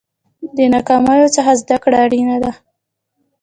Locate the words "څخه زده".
1.35-1.77